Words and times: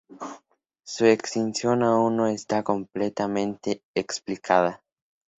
Su 0.83 1.05
extinción 1.05 1.83
aún 1.83 2.17
no 2.17 2.25
está 2.25 2.63
completamente 2.63 3.83
explicada. 3.93 4.81